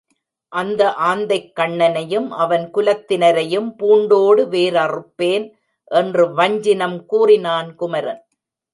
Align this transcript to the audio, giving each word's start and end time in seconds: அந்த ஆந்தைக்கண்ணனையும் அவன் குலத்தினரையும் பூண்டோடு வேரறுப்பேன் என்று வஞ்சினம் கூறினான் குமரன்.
அந்த 0.51 0.95
ஆந்தைக்கண்ணனையும் 0.99 2.27
அவன் 2.29 2.71
குலத்தினரையும் 2.73 3.69
பூண்டோடு 3.77 4.43
வேரறுப்பேன் 4.49 5.45
என்று 5.91 6.25
வஞ்சினம் 6.33 6.99
கூறினான் 7.05 7.75
குமரன். 7.75 8.23